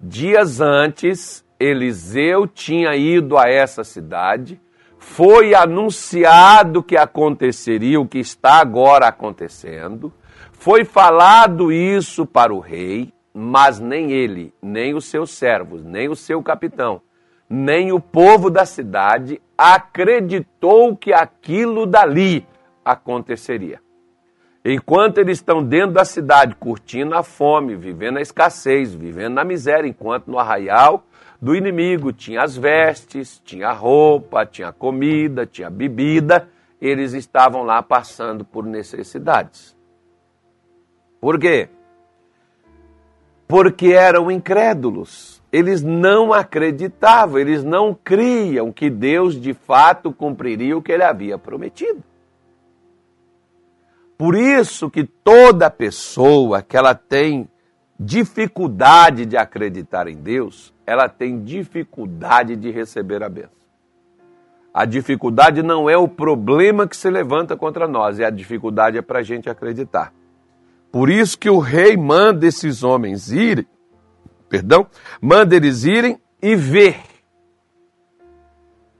dias 0.00 0.60
antes 0.60 1.44
Eliseu 1.60 2.48
tinha 2.48 2.96
ido 2.96 3.38
a 3.38 3.48
essa 3.48 3.84
cidade, 3.84 4.60
foi 4.98 5.54
anunciado 5.54 6.82
que 6.82 6.96
aconteceria 6.96 8.00
o 8.00 8.08
que 8.08 8.18
está 8.18 8.54
agora 8.54 9.06
acontecendo, 9.06 10.12
foi 10.52 10.84
falado 10.84 11.70
isso 11.70 12.26
para 12.26 12.52
o 12.52 12.58
rei, 12.58 13.12
mas 13.32 13.78
nem 13.78 14.10
ele, 14.10 14.52
nem 14.60 14.92
os 14.92 15.04
seus 15.04 15.30
servos, 15.30 15.84
nem 15.84 16.08
o 16.08 16.16
seu 16.16 16.42
capitão 16.42 17.00
nem 17.50 17.90
o 17.90 17.98
povo 17.98 18.48
da 18.48 18.64
cidade 18.64 19.42
acreditou 19.58 20.96
que 20.96 21.12
aquilo 21.12 21.84
dali 21.84 22.46
aconteceria. 22.84 23.80
Enquanto 24.64 25.18
eles 25.18 25.38
estão 25.38 25.64
dentro 25.64 25.92
da 25.92 26.04
cidade, 26.04 26.54
curtindo 26.54 27.16
a 27.16 27.24
fome, 27.24 27.74
vivendo 27.74 28.18
a 28.18 28.20
escassez, 28.20 28.94
vivendo 28.94 29.34
na 29.34 29.42
miséria, 29.42 29.88
enquanto 29.88 30.28
no 30.28 30.38
arraial 30.38 31.04
do 31.42 31.56
inimigo 31.56 32.12
tinha 32.12 32.42
as 32.42 32.56
vestes, 32.56 33.40
tinha 33.44 33.72
roupa, 33.72 34.46
tinha 34.46 34.70
comida, 34.70 35.44
tinha 35.44 35.70
bebida, 35.70 36.48
eles 36.80 37.14
estavam 37.14 37.62
lá 37.62 37.82
passando 37.82 38.44
por 38.44 38.64
necessidades. 38.64 39.76
Por 41.20 41.38
quê? 41.38 41.68
Porque 43.50 43.88
eram 43.88 44.30
incrédulos 44.30 45.40
eles 45.52 45.82
não 45.82 46.32
acreditavam, 46.32 47.38
eles 47.38 47.64
não 47.64 47.92
criam 47.92 48.72
que 48.72 48.88
Deus 48.88 49.40
de 49.40 49.52
fato 49.52 50.12
cumpriria 50.12 50.76
o 50.76 50.82
que 50.82 50.92
ele 50.92 51.02
havia 51.02 51.36
prometido. 51.36 52.02
Por 54.16 54.36
isso 54.36 54.90
que 54.90 55.04
toda 55.04 55.70
pessoa 55.70 56.62
que 56.62 56.76
ela 56.76 56.94
tem 56.94 57.48
dificuldade 57.98 59.26
de 59.26 59.36
acreditar 59.36 60.06
em 60.06 60.16
Deus, 60.16 60.72
ela 60.86 61.08
tem 61.08 61.42
dificuldade 61.42 62.54
de 62.54 62.70
receber 62.70 63.22
a 63.22 63.28
bênção. 63.28 63.60
A 64.72 64.84
dificuldade 64.84 65.62
não 65.62 65.90
é 65.90 65.96
o 65.96 66.06
problema 66.06 66.86
que 66.86 66.96
se 66.96 67.10
levanta 67.10 67.56
contra 67.56 67.88
nós, 67.88 68.20
é 68.20 68.24
a 68.24 68.30
dificuldade 68.30 68.96
é 68.96 69.02
para 69.02 69.18
a 69.18 69.22
gente 69.22 69.50
acreditar. 69.50 70.12
Por 70.92 71.08
isso 71.08 71.38
que 71.38 71.48
o 71.48 71.58
rei 71.58 71.96
manda 71.96 72.46
esses 72.46 72.82
homens 72.82 73.30
irem 73.30 73.66
perdão, 74.50 74.88
manda 75.22 75.54
eles 75.54 75.84
irem 75.84 76.20
e 76.42 76.56
ver 76.56 77.00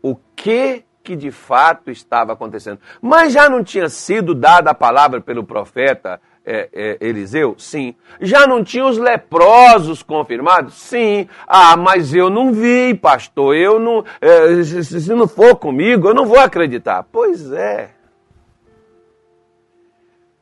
o 0.01 0.15
que 0.37 0.85
que 1.03 1.17
de 1.17 1.31
fato 1.31 1.91
estava 1.91 2.35
acontecendo. 2.35 2.79
Mas 3.03 3.33
já 3.33 3.49
não 3.49 3.65
tinha 3.65 3.89
sido 3.89 4.35
dada 4.35 4.71
a 4.71 4.75
palavra 4.75 5.21
pelo 5.21 5.43
profeta 5.43 6.21
é, 6.45 6.69
é, 6.73 6.99
Eliseu? 7.01 7.57
Sim. 7.59 7.97
Já 8.21 8.47
não 8.47 8.63
tinha 8.63 8.87
os 8.87 8.97
leprosos 8.97 10.03
confirmados? 10.03 10.75
Sim. 10.75 11.27
Ah, 11.47 11.77
mas 11.77 12.15
eu 12.15 12.31
não 12.31 12.53
vi, 12.53 12.95
pastor. 12.95 13.57
Eu 13.57 13.81
não. 13.81 14.05
É, 14.21 14.63
se, 14.63 15.01
se 15.01 15.15
não 15.15 15.27
for 15.27 15.57
comigo, 15.57 16.09
eu 16.09 16.15
não 16.15 16.27
vou 16.27 16.39
acreditar. 16.39 17.05
Pois 17.11 17.51
é. 17.51 17.91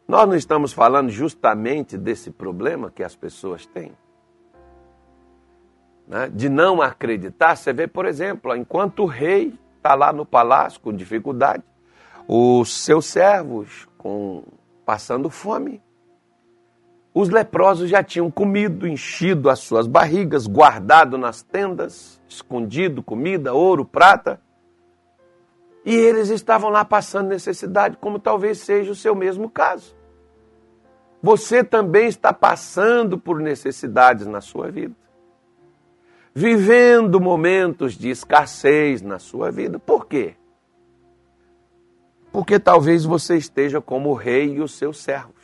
Nós 0.09 0.27
não 0.27 0.35
estamos 0.35 0.73
falando 0.73 1.11
justamente 1.11 1.99
desse 1.99 2.31
problema 2.31 2.91
que 2.91 3.05
as 3.05 3.15
pessoas 3.15 3.67
têm 3.67 3.93
né, 6.09 6.31
de 6.33 6.49
não 6.49 6.81
acreditar, 6.81 7.55
você 7.55 7.73
vê, 7.73 7.87
por 7.87 8.07
exemplo, 8.07 8.57
enquanto 8.57 9.03
o 9.03 9.07
rei 9.07 9.53
está 9.77 9.95
lá 9.95 10.11
no 10.11 10.25
palácio 10.25 10.81
com 10.81 10.91
dificuldade, 10.91 11.62
os 12.27 12.73
seus 12.83 13.05
servos 13.05 13.87
com, 13.99 14.43
passando 14.87 15.29
fome, 15.29 15.83
os 17.12 17.29
leprosos 17.29 17.91
já 17.91 18.03
tinham 18.03 18.31
comido, 18.31 18.87
enchido 18.87 19.50
as 19.50 19.59
suas 19.59 19.87
barrigas, 19.87 20.47
guardado 20.47 21.19
nas 21.19 21.43
tendas, 21.43 22.19
escondido 22.29 23.03
comida, 23.03 23.53
ouro, 23.53 23.85
prata. 23.85 24.41
E 25.85 25.95
eles 25.95 26.29
estavam 26.29 26.71
lá 26.71 26.85
passando 26.85 27.29
necessidade, 27.29 27.97
como 27.97 28.19
talvez 28.19 28.59
seja 28.59 28.93
o 28.93 28.95
seu 28.95 29.15
mesmo 29.15 29.50
caso. 29.50 29.98
Você 31.23 31.65
também 31.65 32.09
está 32.09 32.33
passando 32.33 33.19
por 33.19 33.41
necessidades 33.41 34.27
na 34.27 34.41
sua 34.41 34.71
vida 34.71 34.95
vivendo 36.39 37.21
momentos 37.21 37.95
de 37.95 38.11
escassez 38.11 39.03
na 39.03 39.19
sua 39.19 39.51
vida. 39.51 39.77
Por 39.77 40.07
quê? 40.07 40.37
Porque 42.31 42.61
talvez 42.61 43.05
você 43.05 43.37
esteja 43.37 43.81
como 43.81 44.11
o 44.11 44.15
rei 44.15 44.55
e 44.55 44.61
os 44.61 44.73
seus 44.79 44.99
servos, 44.99 45.35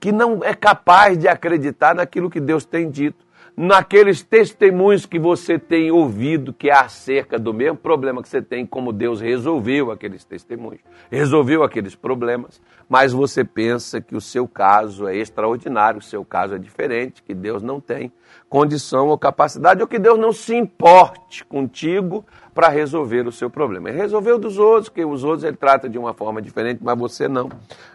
que 0.00 0.10
não 0.10 0.42
é 0.42 0.54
capaz 0.54 1.16
de 1.16 1.28
acreditar 1.28 1.94
naquilo 1.94 2.28
que 2.28 2.40
Deus 2.40 2.64
tem 2.64 2.90
dito, 2.90 3.24
naqueles 3.56 4.22
testemunhos 4.22 5.04
que 5.04 5.18
você 5.18 5.58
tem 5.58 5.90
ouvido 5.90 6.52
que 6.52 6.70
é 6.70 6.74
acerca 6.74 7.38
do 7.38 7.52
mesmo 7.52 7.76
problema 7.76 8.22
que 8.22 8.28
você 8.28 8.40
tem, 8.40 8.64
como 8.64 8.92
Deus 8.92 9.20
resolveu 9.20 9.90
aqueles 9.90 10.24
testemunhos, 10.24 10.80
resolveu 11.10 11.62
aqueles 11.62 11.94
problemas, 11.94 12.60
mas 12.88 13.12
você 13.12 13.44
pensa 13.44 14.00
que 14.00 14.16
o 14.16 14.20
seu 14.20 14.48
caso 14.48 15.06
é 15.06 15.16
extraordinário, 15.16 15.98
o 15.98 16.02
seu 16.02 16.24
caso 16.24 16.54
é 16.54 16.58
diferente, 16.58 17.22
que 17.22 17.34
Deus 17.34 17.62
não 17.62 17.80
tem 17.80 18.10
condição 18.48 19.08
ou 19.08 19.18
capacidade, 19.18 19.82
ou 19.82 19.88
que 19.88 19.98
Deus 19.98 20.18
não 20.18 20.32
se 20.32 20.54
importe 20.54 21.44
contigo 21.44 22.24
para 22.54 22.68
resolver 22.68 23.26
o 23.26 23.32
seu 23.32 23.50
problema. 23.50 23.88
Ele 23.88 23.98
resolveu 23.98 24.38
dos 24.38 24.58
outros, 24.58 24.88
que 24.88 25.04
os 25.04 25.24
outros 25.24 25.44
ele 25.44 25.56
trata 25.56 25.88
de 25.88 25.98
uma 25.98 26.14
forma 26.14 26.40
diferente, 26.40 26.80
mas 26.82 26.98
você 26.98 27.28
não, 27.28 27.50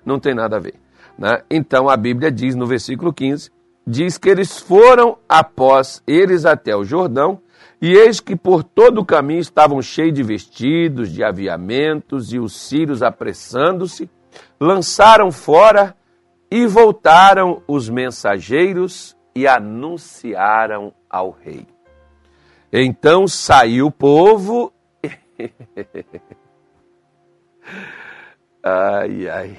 não 0.05 0.19
tem 0.19 0.33
nada 0.33 0.57
a 0.57 0.59
ver. 0.59 0.75
Né? 1.17 1.41
Então 1.49 1.89
a 1.89 1.97
Bíblia 1.97 2.31
diz 2.31 2.55
no 2.55 2.65
versículo 2.65 3.11
15 3.11 3.56
diz 3.87 4.17
que 4.17 4.27
eles 4.27 4.59
foram 4.59 5.17
após 5.29 6.03
eles 6.05 6.45
até 6.45 6.75
o 6.75 6.83
Jordão, 6.83 7.39
e 7.81 7.93
eis 7.93 8.19
que 8.19 8.35
por 8.35 8.61
todo 8.63 8.99
o 8.99 9.05
caminho 9.05 9.39
estavam 9.39 9.81
cheios 9.81 10.13
de 10.13 10.21
vestidos, 10.23 11.09
de 11.09 11.23
aviamentos, 11.23 12.33
e 12.33 12.39
os 12.39 12.53
sírios 12.53 13.01
apressando-se, 13.01 14.09
lançaram 14.59 15.31
fora 15.31 15.95
e 16.51 16.67
voltaram 16.67 17.63
os 17.65 17.87
mensageiros 17.89 19.15
e 19.33 19.47
anunciaram 19.47 20.93
ao 21.09 21.31
rei. 21.31 21.65
Então 22.73 23.25
saiu 23.27 23.87
o 23.87 23.91
povo. 23.91 24.73
ai, 28.61 29.29
ai. 29.29 29.57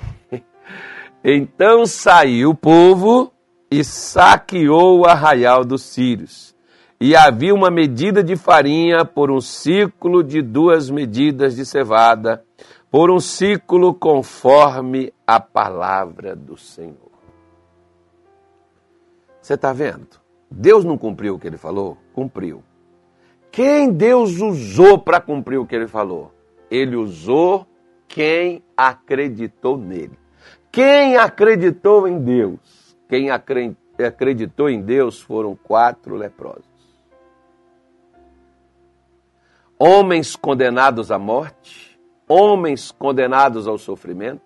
Então 1.24 1.86
saiu 1.86 2.50
o 2.50 2.54
povo 2.54 3.32
e 3.70 3.84
saqueou 3.84 5.00
o 5.00 5.06
arraial 5.06 5.64
dos 5.64 5.82
sírios. 5.82 6.54
E 7.00 7.14
havia 7.14 7.54
uma 7.54 7.70
medida 7.70 8.24
de 8.24 8.34
farinha 8.34 9.04
por 9.04 9.30
um 9.30 9.40
ciclo 9.40 10.22
de 10.24 10.42
duas 10.42 10.90
medidas 10.90 11.54
de 11.54 11.64
cevada, 11.64 12.44
por 12.90 13.10
um 13.10 13.20
ciclo 13.20 13.94
conforme 13.94 15.12
a 15.26 15.38
palavra 15.38 16.34
do 16.34 16.56
Senhor. 16.56 16.96
Você 19.40 19.54
está 19.54 19.72
vendo? 19.72 20.08
Deus 20.50 20.84
não 20.84 20.98
cumpriu 20.98 21.34
o 21.34 21.38
que 21.38 21.46
ele 21.46 21.58
falou? 21.58 21.96
Cumpriu. 22.12 22.62
Quem 23.50 23.92
Deus 23.92 24.40
usou 24.40 24.98
para 24.98 25.20
cumprir 25.20 25.58
o 25.58 25.66
que 25.66 25.74
ele 25.74 25.86
falou? 25.86 26.32
Ele 26.70 26.96
usou 26.96 27.66
quem 28.06 28.62
acreditou 28.76 29.76
nele. 29.76 30.18
Quem 30.70 31.16
acreditou 31.16 32.08
em 32.08 32.18
Deus 32.18 32.87
quem 33.08 33.30
acreditou 33.30 34.68
em 34.68 34.82
Deus 34.82 35.20
foram 35.20 35.56
quatro 35.56 36.14
leprosos. 36.14 36.64
Homens 39.78 40.36
condenados 40.36 41.10
à 41.10 41.18
morte, 41.18 41.98
homens 42.28 42.90
condenados 42.90 43.66
ao 43.66 43.78
sofrimento, 43.78 44.42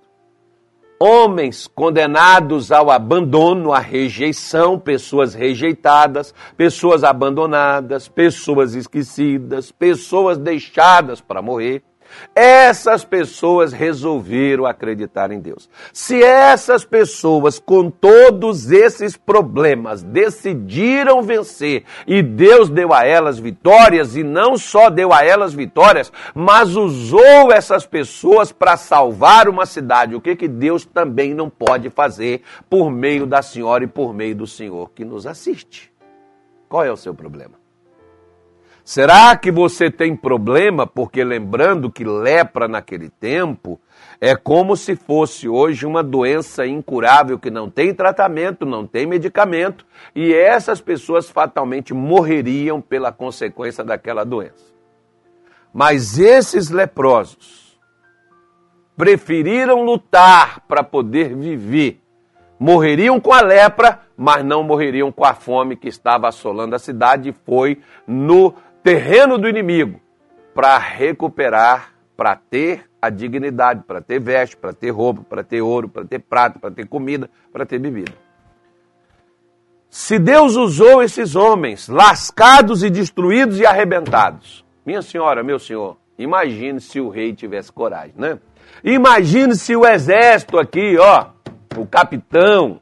homens 1.01 1.67
condenados 1.67 2.71
ao 2.71 2.91
abandono, 2.91 3.73
à 3.73 3.79
rejeição, 3.79 4.79
pessoas 4.79 5.35
rejeitadas, 5.35 6.33
pessoas 6.57 7.03
abandonadas, 7.03 8.09
pessoas 8.09 8.75
esquecidas, 8.75 9.73
pessoas 9.73 10.39
deixadas 10.39 11.21
para 11.21 11.43
morrer 11.43 11.83
essas 12.35 13.05
pessoas 13.05 13.73
resolveram 13.73 14.67
acreditar 14.67 15.31
em 15.31 15.41
Deus. 15.41 15.69
Se 15.93 16.23
essas 16.23 16.85
pessoas, 16.85 17.59
com 17.59 17.91
todos 17.91 18.71
esses 18.71 19.17
problemas, 19.17 20.03
decidiram 20.03 21.23
vencer 21.23 21.85
e 22.07 22.23
Deus 22.23 22.69
deu 22.69 22.93
a 22.93 23.05
elas 23.05 23.39
vitórias, 23.39 24.17
e 24.17 24.23
não 24.23 24.57
só 24.57 24.91
deu 24.91 25.13
a 25.13 25.25
elas 25.25 25.53
vitórias, 25.55 26.13
mas 26.35 26.77
usou 26.77 27.53
essas 27.53 27.87
pessoas 27.87 28.53
para 28.53 28.77
salvar 28.77 29.49
uma 29.49 29.67
cidade, 29.67 30.15
o 30.15 30.21
que, 30.21 30.37
que 30.37 30.49
Deus 30.49 30.85
também 30.85 31.35
não 31.35 31.49
pode 31.49 31.91
fazer 31.91 32.43
por 32.69 32.91
meio 32.91 33.27
da 33.27 33.43
senhora 33.43 33.85
e 33.85 33.87
por 33.87 34.13
meio 34.15 34.35
do 34.35 34.47
Senhor 34.47 34.91
que 34.91 35.05
nos 35.05 35.27
assiste? 35.27 35.93
Qual 36.69 36.85
é 36.85 36.91
o 36.91 36.97
seu 36.97 37.15
problema? 37.15 37.62
Será 38.85 39.37
que 39.37 39.51
você 39.51 39.91
tem 39.91 40.17
problema 40.17 40.87
porque 40.87 41.23
lembrando 41.23 41.91
que 41.91 42.05
lepra 42.05 42.67
naquele 42.67 43.09
tempo 43.09 43.81
é 44.21 44.35
como 44.35 44.77
se 44.77 44.97
fosse 44.97 45.49
hoje 45.49 45.87
uma 45.87 46.03
doença 46.03 46.67
incurável 46.67 47.39
que 47.39 47.51
não 47.51 47.71
tem 47.71 47.95
tratamento, 47.95 48.67
não 48.67 48.85
tem 48.85 49.07
medicamento 49.07 49.87
e 50.17 50.35
essas 50.35 50.81
pessoas 50.81 51.31
fatalmente 51.31 51.95
morreriam 51.95 52.81
pela 52.81 53.13
consequência 53.13 53.85
daquela 53.85 54.25
doença. 54.25 54.73
Mas 55.73 56.19
esses 56.19 56.69
leprosos 56.69 57.81
preferiram 58.97 59.85
lutar 59.85 60.61
para 60.67 60.83
poder 60.83 61.35
viver. 61.35 62.01
Morreriam 62.59 63.19
com 63.19 63.33
a 63.33 63.41
lepra, 63.41 64.01
mas 64.17 64.45
não 64.45 64.63
morreriam 64.63 65.11
com 65.11 65.25
a 65.25 65.35
fome 65.35 65.75
que 65.75 65.89
estava 65.89 66.29
assolando 66.29 66.77
a 66.77 66.79
cidade 66.79 67.31
e 67.31 67.33
foi 67.33 67.81
no 68.07 68.55
terreno 68.83 69.39
do 69.39 69.49
inimigo 69.49 70.01
para 70.55 70.77
recuperar, 70.79 71.93
para 72.17 72.37
ter 72.37 72.85
a 73.01 73.09
dignidade, 73.11 73.83
para 73.87 74.01
ter 74.01 74.21
veste, 74.21 74.57
para 74.57 74.73
ter 74.73 74.91
roupa, 74.91 75.23
para 75.29 75.43
ter 75.43 75.63
ouro, 75.63 75.89
para 75.89 76.05
ter 76.05 76.19
prata, 76.19 76.59
para 76.59 76.71
ter 76.71 76.87
comida, 76.87 77.29
para 77.53 77.65
ter 77.65 77.79
bebida. 77.79 78.13
Se 79.89 80.19
Deus 80.19 80.57
usou 80.57 81.03
esses 81.03 81.37
homens 81.37 81.89
lascados 81.89 82.83
e 82.83 82.91
destruídos 82.91 83.61
e 83.61 83.67
arrebentados, 83.67 84.65
minha 84.85 85.03
senhora, 85.03 85.43
meu 85.43 85.59
senhor, 85.59 85.97
imagine 86.19 86.81
se 86.81 87.01
o 87.01 87.09
rei 87.09 87.35
tivesse 87.35 87.71
coragem, 87.71 88.15
né? 88.17 88.39
Imagine 88.83 89.55
se 89.55 89.77
o 89.77 89.87
exército 89.87 90.59
aqui, 90.59 90.97
ó, 90.99 91.27
o 91.77 91.87
capitão, 91.87 92.81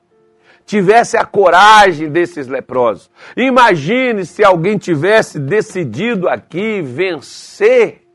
tivesse 0.71 1.17
a 1.17 1.25
coragem 1.25 2.09
desses 2.09 2.47
leprosos. 2.47 3.11
Imagine 3.37 4.25
se 4.25 4.45
alguém 4.45 4.79
tivesse 4.79 5.37
decidido 5.37 6.29
aqui 6.29 6.81
vencer, 6.81 8.07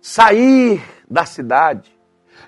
sair 0.00 0.82
da 1.06 1.26
cidade, 1.26 1.94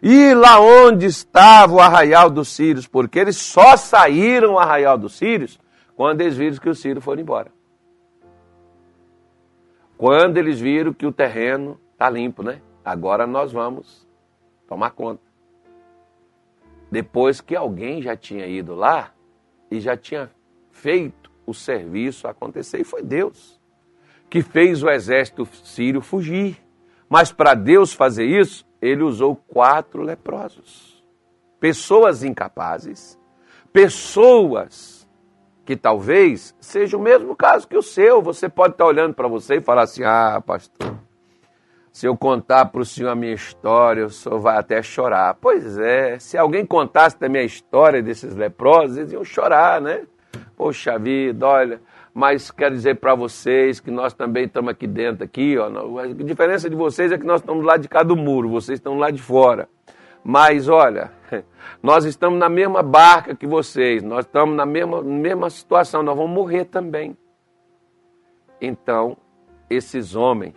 ir 0.03 0.35
lá 0.35 0.59
onde 0.59 1.05
estava 1.05 1.75
o 1.75 1.79
arraial 1.79 2.31
dos 2.31 2.49
sírios, 2.49 2.87
porque 2.87 3.19
eles 3.19 3.37
só 3.37 3.77
saíram 3.77 4.55
o 4.55 4.59
arraial 4.59 4.97
dos 4.97 5.19
sírios 5.19 5.61
quando 5.95 6.23
eles 6.23 6.35
viram 6.35 6.57
que 6.57 6.71
os 6.71 6.81
sírios 6.81 7.05
foram 7.05 7.21
embora. 7.21 7.53
Quando 9.99 10.39
eles 10.39 10.59
viram 10.59 10.95
que 10.95 11.05
o 11.05 11.13
terreno 11.13 11.79
está 11.93 12.09
limpo, 12.09 12.43
né? 12.43 12.63
Agora 12.83 13.27
nós 13.27 13.53
vamos 13.53 14.09
tomar 14.67 14.93
conta 14.93 15.28
depois 16.91 17.41
que 17.41 17.55
alguém 17.55 18.03
já 18.03 18.17
tinha 18.17 18.47
ido 18.47 18.75
lá 18.75 19.13
e 19.71 19.81
já 19.81 19.97
tinha 19.97 20.31
feito 20.71 21.31
o 21.47 21.53
serviço 21.53 22.27
acontecer. 22.27 22.81
E 22.81 22.85
foi 22.85 23.03
Deus 23.03 23.59
que 24.31 24.43
fez 24.43 24.83
o 24.83 24.91
exército 24.91 25.47
sírio 25.65 26.01
fugir. 26.01 26.63
Mas 27.09 27.33
para 27.33 27.55
Deus 27.55 27.93
fazer 27.93 28.27
isso, 28.27 28.67
ele 28.81 29.03
usou 29.03 29.35
quatro 29.35 30.03
leprosos. 30.03 31.03
Pessoas 31.59 32.23
incapazes, 32.23 33.19
pessoas 33.73 35.09
que 35.65 35.77
talvez 35.77 36.55
seja 36.61 36.97
o 36.97 37.01
mesmo 37.01 37.35
caso 37.35 37.67
que 37.67 37.77
o 37.77 37.83
seu. 37.83 38.23
Você 38.23 38.49
pode 38.49 38.75
estar 38.75 38.87
olhando 38.87 39.15
para 39.15 39.27
você 39.27 39.57
e 39.57 39.61
falar 39.61 39.83
assim: 39.83 40.05
ah, 40.05 40.43
pastor, 40.45 40.99
se 41.99 42.07
eu 42.07 42.17
contar 42.17 42.67
para 42.67 42.81
o 42.81 42.85
senhor 42.85 43.11
a 43.11 43.15
minha 43.17 43.33
história, 43.33 44.07
o 44.07 44.09
senhor 44.09 44.39
vai 44.39 44.57
até 44.57 44.81
chorar. 44.81 45.35
Pois 45.35 45.77
é, 45.79 46.17
se 46.21 46.39
alguém 46.39 46.65
contasse 46.65 47.19
da 47.19 47.29
minha 47.29 47.43
história 47.43 48.01
desses 48.01 48.37
leprosos, 48.37 48.99
eles 48.99 49.13
iam 49.13 49.25
chorar, 49.25 49.81
né? 49.81 50.07
Poxa 50.57 50.97
vida, 50.97 51.45
olha, 51.45 51.81
mas 52.15 52.53
quero 52.53 52.77
dizer 52.77 53.01
para 53.01 53.17
vocês 53.17 53.81
que 53.81 53.91
nós 53.91 54.15
também 54.15 54.45
estamos 54.45 54.71
aqui 54.71 54.87
dentro, 54.87 55.25
aqui, 55.25 55.59
ó. 55.59 55.67
A 55.99 56.07
diferença 56.07 56.71
de 56.71 56.77
vocês 56.77 57.11
é 57.11 57.19
que 57.19 57.27
nós 57.27 57.41
estamos 57.41 57.67
lá 57.67 57.77
de 57.77 57.89
cá 57.89 58.05
do 58.05 58.15
muro, 58.15 58.49
vocês 58.49 58.79
estão 58.79 58.97
lá 58.97 59.11
de 59.11 59.21
fora. 59.21 59.69
Mas 60.23 60.69
olha, 60.69 61.11
nós 61.83 62.05
estamos 62.05 62.39
na 62.39 62.49
mesma 62.49 62.81
barca 62.81 63.35
que 63.35 63.45
vocês, 63.45 64.05
nós 64.05 64.25
estamos 64.25 64.55
na 64.55 64.65
mesma, 64.65 65.03
mesma 65.03 65.51
situação, 65.51 66.05
nós 66.05 66.17
vamos 66.17 66.31
morrer 66.31 66.67
também. 66.67 67.19
Então, 68.61 69.17
esses 69.69 70.15
homens 70.15 70.55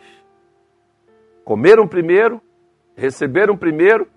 Comeram 1.44 1.88
primeiro, 1.88 2.42
receberam 2.96 3.58
primeiro, 3.58 4.08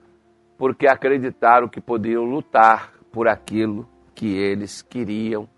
porque 0.57 0.87
acreditaram 0.87 1.69
que 1.69 1.81
podiam 1.81 2.25
lutar 2.25 2.93
por 3.11 3.29
aquilo 3.29 3.89
que 4.15 4.37
eles 4.37 4.83
queriam 4.83 5.49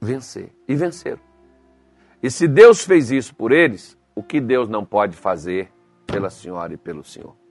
vencer. 0.00 0.50
E 0.66 0.74
venceram. 0.74 1.20
E 2.22 2.30
se 2.30 2.46
Deus 2.46 2.84
fez 2.84 3.10
isso 3.10 3.34
por 3.34 3.52
eles, 3.52 3.98
o 4.14 4.22
que 4.22 4.40
Deus 4.40 4.68
não 4.68 4.84
pode 4.84 5.16
fazer 5.16 5.70
pela 6.06 6.30
senhora 6.30 6.74
e 6.74 6.76
pelo 6.76 7.02
senhor? 7.02 7.41